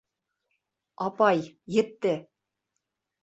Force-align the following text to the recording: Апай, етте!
Апай, 1.07 1.43
етте! 1.81 2.15